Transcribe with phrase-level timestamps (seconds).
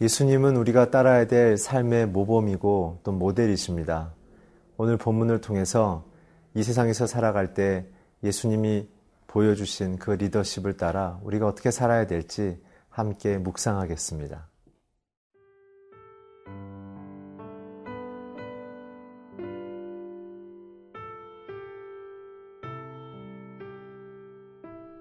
[0.00, 4.14] 예수님은 우리가 따라야 될 삶의 모범이고 또 모델이십니다.
[4.78, 6.06] 오늘 본문을 통해서
[6.54, 7.86] 이 세상에서 살아갈 때
[8.24, 8.88] 예수님이
[9.26, 14.48] 보여주신 그 리더십을 따라 우리가 어떻게 살아야 될지 함께 묵상하겠습니다.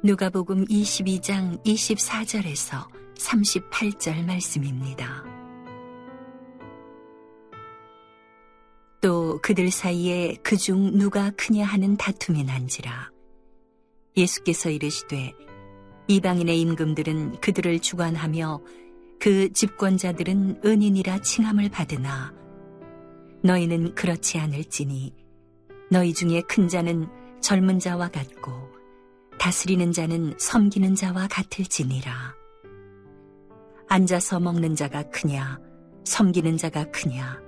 [0.03, 5.23] 누가복음 22장 24절에서 38절 말씀입니다.
[9.01, 13.11] 또 그들 사이에 그중 누가 크냐 하는 다툼이 난지라.
[14.17, 15.33] 예수께서 이르시되
[16.07, 18.61] 이방인의 임금들은 그들을 주관하며
[19.19, 22.33] 그 집권자들은 은인이라 칭함을 받으나
[23.43, 25.13] 너희는 그렇지 않을지니
[25.91, 27.07] 너희 중에 큰 자는
[27.41, 28.51] 젊은 자와 같고
[29.37, 32.38] 다스리는 자는 섬기는 자와 같을지니라.
[33.89, 35.59] 앉아서 먹는 자가 크냐,
[36.05, 37.41] 섬기는 자가 크냐,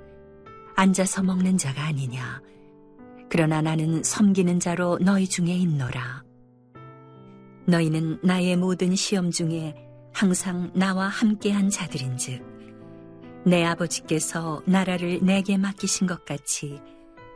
[0.76, 2.42] 앉아서 먹는 자가 아니냐.
[3.30, 6.24] 그러나 나는 섬기는 자로 너희 중에 있노라.
[7.68, 9.76] 너희는 나의 모든 시험 중에
[10.14, 12.44] 항상 나와 함께한 자들인즉
[13.46, 16.82] 내 아버지께서 나라를 내게 맡기신 것 같이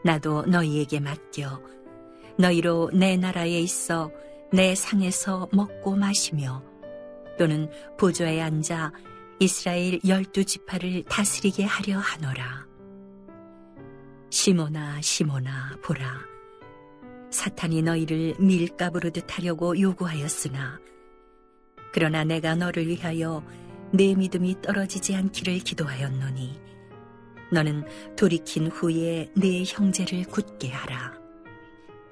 [0.04, 1.62] 나도 너희에게 맡겨
[2.38, 4.12] 너희로 내 나라에 있어
[4.52, 6.64] 내 상에서 먹고 마시며
[7.38, 8.92] 또는 보좌에 앉아
[9.40, 12.66] 이스라엘 열두 지파를 다스리게 하려 하노라.
[14.36, 16.20] 시모나 시모나 보라
[17.32, 20.78] 사탄이 너희를 밀가부르 듯 하려고 요구하였으나
[21.94, 23.46] 그러나 내가 너를 위하여
[23.94, 26.60] 내 믿음이 떨어지지 않기를 기도하였노니
[27.54, 27.86] 너는
[28.18, 31.14] 돌이킨 후에 내 형제를 굳게 하라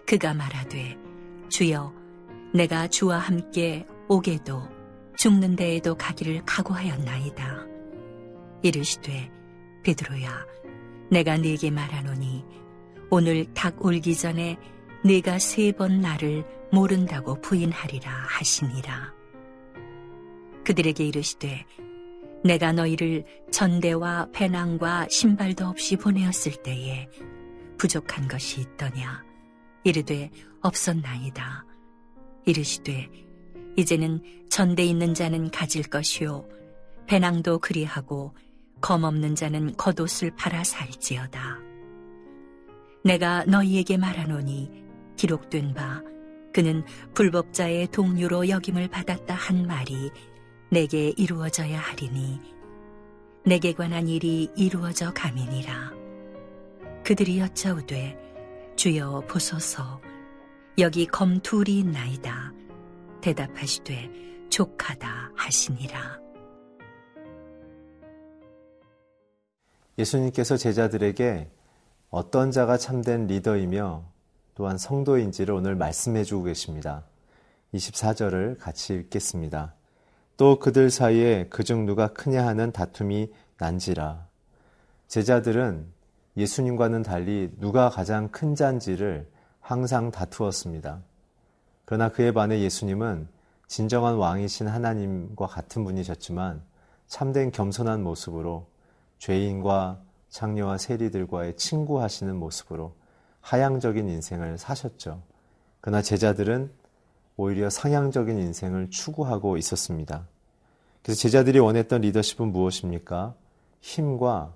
[0.05, 0.97] 그가 말하되
[1.49, 1.93] 주여
[2.53, 4.82] 내가 주와 함께 오게도
[5.17, 7.65] 죽는 데에도 가기를 각오하였나이다
[8.61, 9.31] 이르시되
[9.83, 10.45] 베드로야
[11.11, 12.45] 내가 네게 말하노니
[13.09, 14.57] 오늘 닭 올기 전에
[15.05, 19.13] 네가 세 번 나를 모른다고 부인하리라 하시니라.
[20.65, 21.65] 그들에게 이르시되
[22.43, 27.07] 내가 너희를 전대와 배낭과 신발도 없이 보내었을 때에
[27.77, 29.23] 부족한 것이 있더냐
[29.83, 30.31] 이르되
[30.61, 31.65] 없었나이다.
[32.45, 33.09] 이르시되
[33.75, 36.47] 이제는 전대 있는 자는 가질 것이요
[37.07, 38.33] 배낭도 그리하고
[38.81, 41.59] 검 없는 자는 겉옷을 팔아 살지어다.
[43.03, 44.71] 내가 너희에게 말하노니
[45.17, 46.01] 기록된 바
[46.53, 50.11] 그는 불법자의 동료로 역임을 받았다 한 말이
[50.69, 52.39] 내게 이루어져야 하리니
[53.45, 55.91] 내게 관한 일이 이루어져 가민이라.
[57.03, 58.17] 그들이 여짜오되
[58.75, 60.01] 주여 보소서
[60.77, 62.53] 여기 검 둘이 있나이다.
[63.23, 64.09] 대답하시되
[64.49, 66.19] 족하다 하시니라.
[69.97, 71.49] 예수님께서 제자들에게
[72.09, 74.03] 어떤 자가 참된 리더이며
[74.55, 77.05] 또한 성도인지를 오늘 말씀해 주고 계십니다.
[77.73, 79.73] 24절을 같이 읽겠습니다.
[80.35, 84.27] 또 그들 사이에 그중 누가 크냐 하는 다툼이 난지라.
[85.07, 85.87] 제자들은
[86.35, 89.29] 예수님과는 달리 누가 가장 큰 잔지를
[89.61, 91.01] 항상 다투었습니다.
[91.93, 93.27] 그러나 그에 반해 예수님은
[93.67, 96.63] 진정한 왕이신 하나님과 같은 분이셨지만
[97.05, 98.65] 참된 겸손한 모습으로
[99.19, 102.95] 죄인과 장녀와 세리들과의 친구하시는 모습으로
[103.41, 105.21] 하향적인 인생을 사셨죠.
[105.81, 106.71] 그러나 제자들은
[107.37, 110.25] 오히려 상향적인 인생을 추구하고 있었습니다.
[111.03, 113.35] 그래서 제자들이 원했던 리더십은 무엇입니까?
[113.81, 114.51] 힘과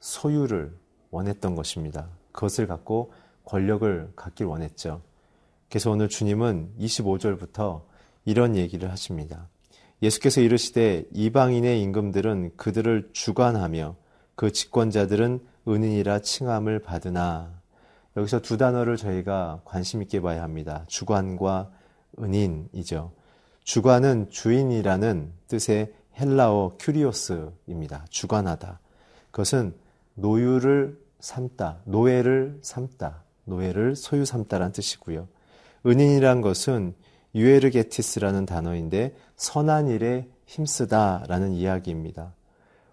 [0.00, 0.76] 소유를
[1.12, 2.08] 원했던 것입니다.
[2.32, 3.12] 그것을 갖고
[3.44, 5.00] 권력을 갖길 원했죠.
[5.72, 7.80] 그래서 오늘 주님은 25절부터
[8.26, 9.48] 이런 얘기를 하십니다.
[10.02, 13.96] 예수께서 이르시되 이방인의 임금들은 그들을 주관하며
[14.34, 17.58] 그 집권자들은 은인이라 칭함을 받으나
[18.18, 20.84] 여기서 두 단어를 저희가 관심 있게 봐야 합니다.
[20.88, 21.70] 주관과
[22.18, 23.12] 은인이죠.
[23.64, 28.04] 주관은 주인이라는 뜻의 헬라어 큐리오스입니다.
[28.10, 28.78] 주관하다.
[29.30, 29.74] 그것은
[30.16, 35.28] 노유를 삼다, 노예를 삼다, 노예를 소유 삼다란 뜻이고요.
[35.84, 36.94] 은인이란 것은
[37.34, 42.34] 유에르게티스라는 단어인데 선한 일에 힘쓰다라는 이야기입니다.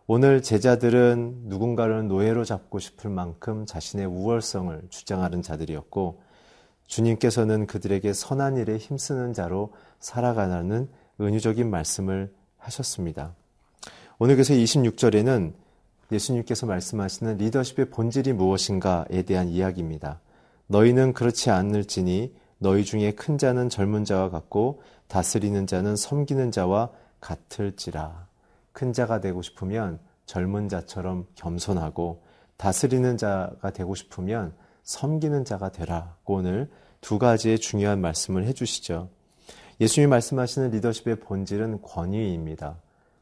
[0.08, 6.22] 오늘 제자들은 누군가를 노예로 잡고 싶을 만큼 자신의 우월성을 주장하는 자들이었고
[6.88, 10.90] 주님께서는 그들에게 선한 일에 힘쓰는 자로 살아가라는
[11.22, 13.36] 은유적인 말씀을 하셨습니다.
[14.18, 15.54] 오늘 그래서 26절에는
[16.12, 20.20] 예수님께서 말씀하시는 리더십의 본질이 무엇인가에 대한 이야기입니다.
[20.68, 26.90] 너희는 그렇지 않을지니 너희 중에 큰 자는 젊은 자와 같고 다스리는 자는 섬기는 자와
[27.20, 28.28] 같을지라.
[28.74, 32.22] 큰 자가 되고 싶으면 젊은 자처럼 겸손하고
[32.58, 34.54] 다스리는 자가 되고 싶으면
[34.84, 36.70] 섬기는 자가 되라고 오늘
[37.02, 39.10] 두 가지의 중요한 말씀을 해주시죠.
[39.80, 42.76] 예수님이 말씀하시는 리더십의 본질은 권위입니다.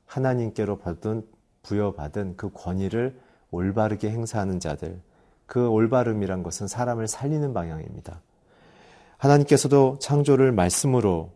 [0.05, 1.27] 하나님께로 받은
[1.61, 3.19] 부여받은 그 권위를
[3.51, 4.99] 올바르게 행사하는 자들,
[5.45, 8.21] 그 올바름이란 것은 사람을 살리는 방향입니다.
[9.17, 11.31] 하나님께서도 창조를 말씀으로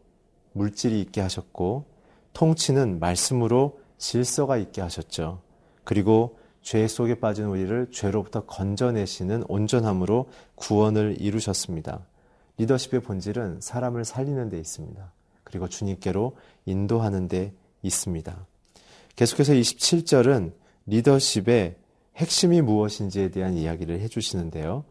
[0.53, 1.85] 물질이 있게 하셨고,
[2.33, 5.41] 통치는 말씀으로 질서가 있게 하셨죠.
[5.83, 12.05] 그리고 죄 속에 빠진 우리를 죄로부터 건져내시는 온전함으로 구원을 이루셨습니다.
[12.57, 15.11] 리더십의 본질은 사람을 살리는 데 있습니다.
[15.43, 18.45] 그리고 주님께로 인도하는 데 있습니다.
[19.15, 20.53] 계속해서 27절은
[20.85, 21.75] 리더십의
[22.17, 24.83] 핵심이 무엇인지에 대한 이야기를 해주시는데요.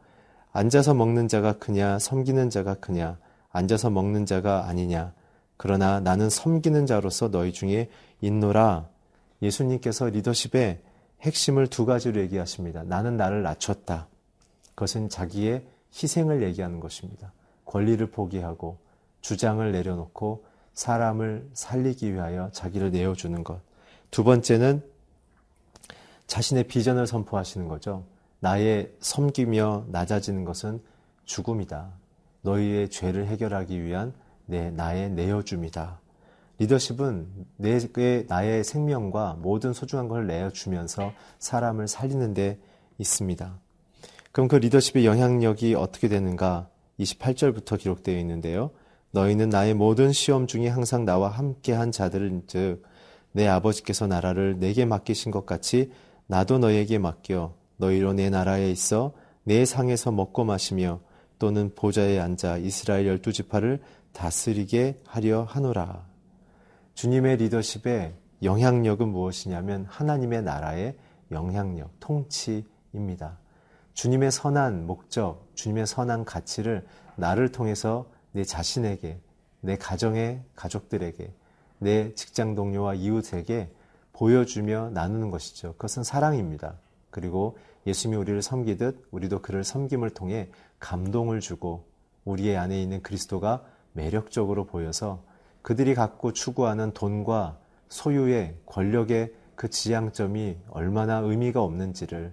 [0.52, 3.18] 앉아서 먹는 자가 크냐, 섬기는 자가 크냐,
[3.50, 5.12] 앉아서 먹는 자가 아니냐.
[5.56, 8.88] 그러나 나는 섬기는 자로서 너희 중에 있노라.
[9.42, 10.80] 예수님께서 리더십의
[11.22, 12.82] 핵심을 두 가지로 얘기하십니다.
[12.84, 14.08] 나는 나를 낮췄다.
[14.74, 17.32] 그것은 자기의 희생을 얘기하는 것입니다.
[17.66, 18.78] 권리를 포기하고
[19.20, 20.44] 주장을 내려놓고
[20.74, 23.60] 사람을 살리기 위하여 자기를 내어주는 것.
[24.10, 24.82] 두 번째는
[26.26, 28.04] 자신의 비전을 선포하시는 거죠.
[28.40, 30.80] 나의 섬기며 낮아지는 것은
[31.24, 31.92] 죽음이다.
[32.42, 34.12] 너희의 죄를 해결하기 위한
[34.46, 36.00] 내 나의 내어줌이다.
[36.58, 37.26] 리더십은
[37.56, 37.78] 내,
[38.28, 42.58] 나의 생명과 모든 소중한 걸 내어주면서 사람을 살리는 데
[42.98, 43.58] 있습니다.
[44.32, 46.68] 그럼 그 리더십의 영향력이 어떻게 되는가?
[46.98, 48.70] 28절부터 기록되어 있는데요.
[49.12, 52.82] 너희는 나의 모든 시험 중에 항상 나와 함께한 자들은 즉,
[53.32, 55.90] 내 아버지께서 나라를 내게 맡기신 것 같이
[56.26, 59.12] 나도 너에게 맡겨 너희로 내 나라에 있어
[59.42, 61.00] 내 상에서 먹고 마시며
[61.38, 63.80] 또는 보좌에 앉아 이스라엘 열두 지파를
[64.12, 66.06] 다스리게 하려 하노라.
[66.94, 70.96] 주님의 리더십의 영향력은 무엇이냐면 하나님의 나라의
[71.30, 73.38] 영향력, 통치입니다.
[73.94, 76.86] 주님의 선한 목적, 주님의 선한 가치를
[77.16, 79.20] 나를 통해서 내 자신에게,
[79.60, 81.32] 내 가정의 가족들에게,
[81.78, 83.70] 내 직장 동료와 이웃에게
[84.12, 85.72] 보여주며 나누는 것이죠.
[85.72, 86.78] 그것은 사랑입니다.
[87.10, 87.56] 그리고
[87.86, 91.88] 예수님이 우리를 섬기듯 우리도 그를 섬김을 통해 감동을 주고
[92.24, 95.22] 우리의 안에 있는 그리스도가 매력적으로 보여서
[95.62, 102.32] 그들이 갖고 추구하는 돈과 소유의 권력의 그 지향점이 얼마나 의미가 없는지를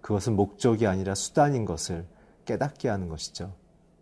[0.00, 2.06] 그것은 목적이 아니라 수단인 것을
[2.44, 3.54] 깨닫게 하는 것이죠.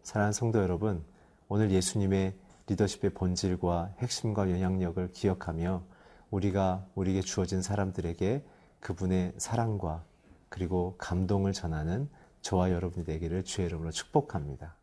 [0.03, 1.03] 사랑하는 성도 여러분,
[1.49, 2.35] 오늘 예수님의
[2.69, 5.83] 리더십의 본질과 핵심과 영향력을 기억하며
[6.31, 8.45] 우리가 우리에게 주어진 사람들에게
[8.81, 10.05] 그분의 사랑과
[10.56, 12.08] 그리고 감동을 전하는
[12.41, 14.75] 저와 여러분이 되기를 주의 이름으로 축복합니다.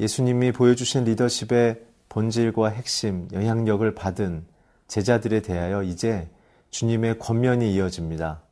[0.00, 4.46] 예수님이 보여주신 리더십의 본질과 핵심, 영향력을 받은
[4.88, 6.28] 제자들에 대하여 이제
[6.70, 8.47] 주님의 권면이 이어집니다.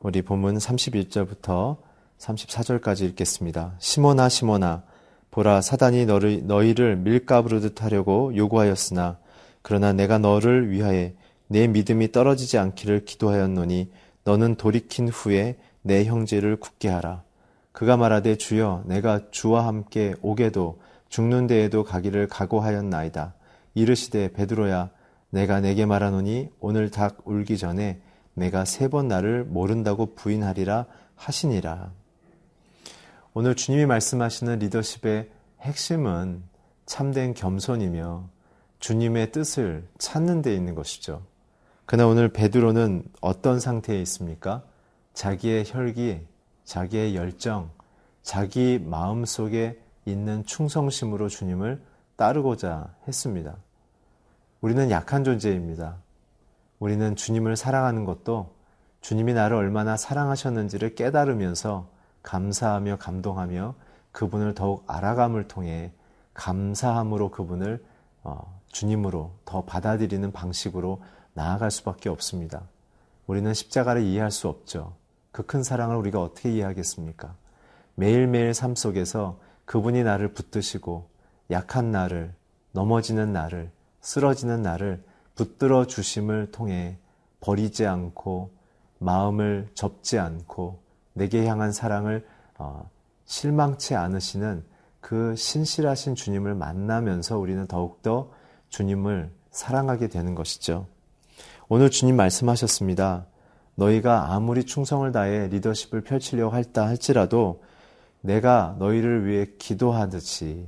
[0.00, 1.76] 우리 본문 31절부터
[2.18, 3.74] 34절까지 읽겠습니다.
[3.80, 4.84] 시몬아 시몬아
[5.32, 9.18] 보라 사단이 너를 너희를 밀가부르듯 하려고 요구하였으나
[9.62, 11.10] 그러나 내가 너를 위하여
[11.48, 13.90] 내 믿음이 떨어지지 않기를 기도하였노니
[14.22, 17.24] 너는 돌이킨 후에 내 형제를 굳게 하라.
[17.72, 23.34] 그가 말하되 주여 내가 주와 함께 오게도 죽는 데에도 가기를 각오하였나이다.
[23.74, 24.90] 이르시되 베드로야
[25.30, 28.00] 내가 내게 말하노니 오늘 닭 울기 전에
[28.38, 31.90] 내가 세 번 나를 모른다고 부인하리라 하시니라.
[33.34, 35.30] 오늘 주님이 말씀하시는 리더십의
[35.60, 36.42] 핵심은
[36.86, 38.28] 참된 겸손이며
[38.78, 41.22] 주님의 뜻을 찾는 데 있는 것이죠.
[41.84, 44.62] 그러나 오늘 베드로는 어떤 상태에 있습니까?
[45.14, 46.20] 자기의 혈기,
[46.64, 47.70] 자기의 열정,
[48.22, 51.82] 자기 마음 속에 있는 충성심으로 주님을
[52.16, 53.56] 따르고자 했습니다.
[54.60, 55.96] 우리는 약한 존재입니다.
[56.78, 58.54] 우리는 주님을 사랑하는 것도
[59.00, 61.88] 주님이 나를 얼마나 사랑하셨는지를 깨달으면서
[62.22, 63.74] 감사하며 감동하며
[64.12, 65.92] 그분을 더욱 알아감을 통해
[66.34, 67.84] 감사함으로 그분을
[68.22, 71.02] 어, 주님으로 더 받아들이는 방식으로
[71.34, 72.62] 나아갈 수밖에 없습니다.
[73.26, 74.94] 우리는 십자가를 이해할 수 없죠.
[75.30, 77.34] 그 큰 사랑을 우리가 어떻게 이해하겠습니까?
[77.94, 81.08] 매일매일 삶 속에서 그분이 나를 붙드시고
[81.50, 82.34] 약한 나를,
[82.72, 83.70] 넘어지는 나를,
[84.00, 85.02] 쓰러지는 나를
[85.38, 86.98] 붙들어 주심을 통해
[87.38, 88.50] 버리지 않고
[88.98, 90.80] 마음을 접지 않고
[91.12, 92.26] 내게 향한 사랑을
[92.58, 92.90] 어,
[93.24, 94.64] 실망치 않으시는
[95.00, 98.32] 그 신실하신 주님을 만나면서 우리는 더욱더
[98.70, 100.88] 주님을 사랑하게 되는 것이죠.
[101.68, 103.26] 오늘 주님 말씀하셨습니다.
[103.76, 107.62] 너희가 아무리 충성을 다해 리더십을 펼치려고 할다 할지라도
[108.22, 110.66] 내가 너희를 위해 기도하듯이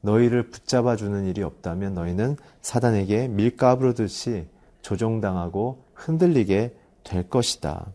[0.00, 4.46] 너희를 붙잡아 주는 일이 없다면 너희는 사단에게 밀가부르듯이
[4.82, 7.86] 조종당하고 흔들리게 될 것이다.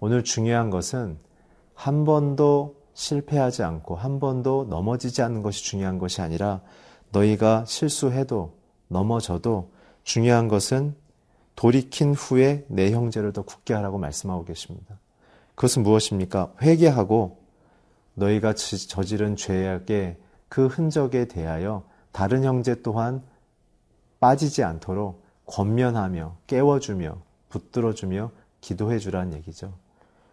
[0.00, 1.18] 오늘 중요한 것은
[1.74, 6.60] 한 번도 실패하지 않고 한 번도 넘어지지 않는 것이 중요한 것이 아니라
[7.12, 8.54] 너희가 실수해도
[8.88, 9.70] 넘어져도
[10.02, 10.96] 중요한 것은
[11.54, 14.98] 돌이킨 후에 내 형제를 더 굳게 하라고 말씀하고 계십니다.
[15.54, 16.52] 그것은 무엇입니까?
[16.62, 17.38] 회개하고
[18.14, 20.16] 너희가 저지른 죄악의
[20.48, 23.22] 그 흔적에 대하여 다른 형제 또한
[24.20, 29.72] 빠지지 않도록 권면하며 깨워주며 붙들어주며 기도해주라는 얘기죠.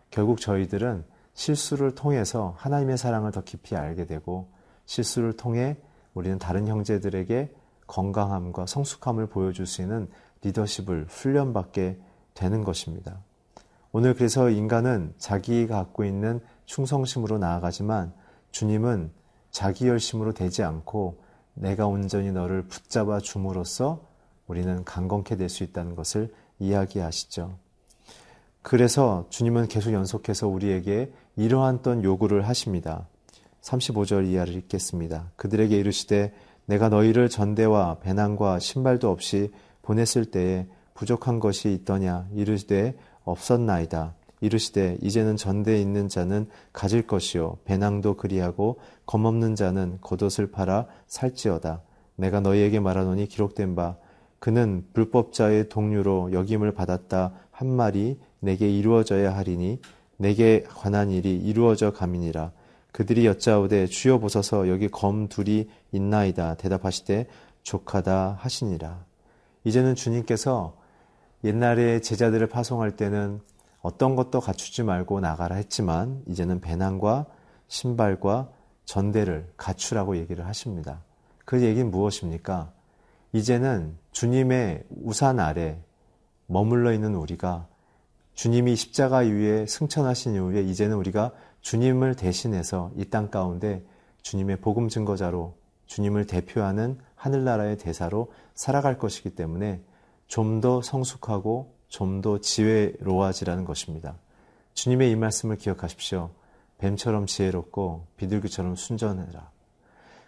[0.10, 4.48] 결국 저희들은 실수를 통해서 하나님의 사랑을 더 깊이 알게 되고
[4.86, 5.77] 실수를 통해
[6.13, 7.53] 우리는 다른 형제들에게
[7.88, 10.07] 건강함과 성숙함을 보여줄 수 있는
[10.41, 12.00] 리더십을 훈련받게
[12.34, 13.19] 되는 것입니다.
[13.91, 18.13] 오늘 그래서 인간은 자기가 갖고 있는 충성심으로 나아가지만
[18.51, 19.12] 주님은
[19.55, 21.15] 자기 열심으로 되지 않고
[21.53, 24.01] 내가 온전히 너를 붙잡아 줌으로써
[24.47, 27.55] 우리는 강건케 될 수 있다는 것을 이야기하시죠.
[28.62, 33.07] 그래서 주님은 계속 연속해서 우리에게 이러한 떤 요구를 하십니다.
[33.62, 35.31] 35절 이하를 읽겠습니다.
[35.38, 36.33] 그들에게 이르시되
[36.65, 44.15] 내가 너희를 전대와 배낭과 신발도 없이 보냈을 때에 부족한 것이 있더냐 이르시되 없었나이다.
[44.42, 51.82] 이르시되 이제는 전대에 있는 자는 가질 것이요 배낭도 그리하고 검없는 자는 겉옷을 팔아 살지어다.
[52.15, 53.98] 내가 너희에게 말하노니 기록된 바
[54.39, 59.80] 그는 불법자의 동류로 역임을 받았다 한 말이 내게 이루어져야 하리니
[60.18, 62.51] 내게 관한 일이 이루어져 가민이라.
[62.92, 66.56] 그들이 여짜오되 주여 보소서 여기 검 둘이 있나이다.
[66.56, 67.27] 대답하시되
[67.63, 69.04] 족하다 하시니라.
[69.65, 70.77] 이제는 주님께서
[71.44, 73.42] 옛날에 제자들을 파송할 때는
[73.86, 77.27] 어떤 것도 갖추지 말고 나가라 했지만 이제는 배낭과
[77.68, 78.50] 신발과
[78.86, 81.04] 전대를 갖추라고 얘기를 하십니다.
[81.46, 82.72] 그 얘기는 무엇입니까?
[83.32, 85.80] 이제는 주님의 우산 아래
[86.48, 87.68] 머물러 있는 우리가
[88.34, 93.86] 주님이 십자가 위에 승천하신 이후에 이제는 우리가 주님을 대신해서 이 땅 가운데
[94.24, 99.84] 주님의 복음 증거자로 주님을 대표하는 하늘나라의 대사로 살아갈 것이기 때문에
[100.25, 104.15] 좀 더 성숙하고 좀 더 지혜로워지라는 것입니다.
[104.74, 106.32] 주님의 이 말씀을 기억하십시오.
[106.77, 109.50] 뱀처럼 지혜롭고 비둘기처럼 순전해라.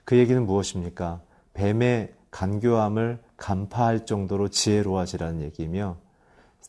[0.06, 1.22] 그 얘기는 무엇입니까?
[1.54, 5.98] 뱀의 간교함을 간파할 정도로 지혜로워지라는 얘기이며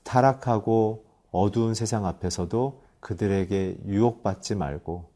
[0.02, 5.10] 타락하고 어두운 세상 앞에서도 그들에게 유혹받지 말고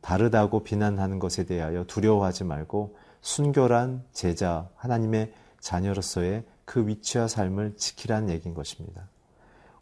[0.00, 8.54] 다르다고 비난하는 것에 대하여 두려워하지 말고 순결한 제자, 하나님의 자녀로서의 그 위치와 삶을 지키라는 얘기인
[8.54, 9.08] 것입니다.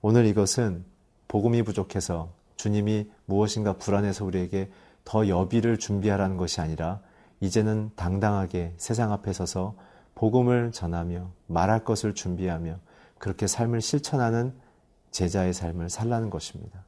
[0.03, 0.85] 오늘 이것은
[1.29, 4.71] 복음이 부족해서 주님이 무엇인가 불안해서 우리에게
[5.05, 7.01] 더 여비를 준비하라는 것이 아니라
[7.41, 9.75] 이제는 당당하게 세상 앞에 서서
[10.15, 12.79] 복음을 전하며 말할 것을 준비하며
[13.19, 14.55] 그렇게 삶을 실천하는
[15.11, 16.83] 제자의 삶을 살라는 것입니다.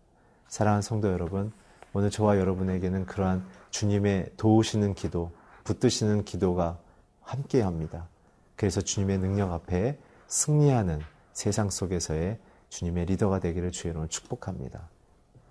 [0.48, 1.52] 사랑하는 성도 여러분,
[1.92, 5.30] 오늘 저와 여러분에게는 그러한 주님의 도우시는 기도,
[5.64, 6.78] 붙드시는 기도가
[7.20, 8.08] 함께 합니다.
[8.56, 11.00] 그래서 주님의 능력 앞에 승리하는
[11.32, 12.38] 세상 속에서의
[12.72, 14.88] 주님의 리더가 되기를 주의 이름으로 축복합니다.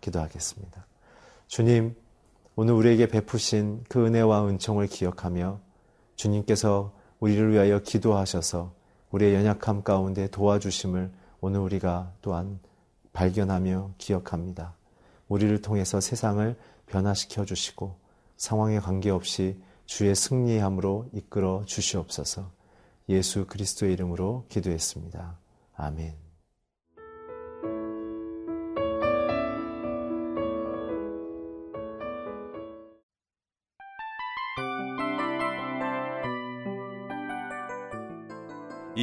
[0.02, 0.88] 기도하겠습니다.
[1.46, 1.96] 주님,
[2.56, 5.60] 오늘 우리에게 베푸신 그 은혜와 은총을 기억하며
[6.16, 8.74] 주님께서 우리를 위하여 기도하셔서
[9.12, 11.12] 우리의 연약함 가운데 도와주심을
[11.42, 12.60] 오늘 우리가 또한
[13.14, 14.74] 발견하며 기억합니다.
[15.28, 17.98] 우리를 통해서 세상을 변화시켜 주시고
[18.38, 22.50] 상황에 관계없이 주의 승리함으로 이끌어 주시옵소서
[23.10, 25.38] 예수 그리스도의 이름으로 기도했습니다.
[25.76, 26.31] 아멘.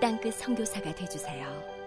[0.00, 1.77] 땅끝 성교사가 되주세요.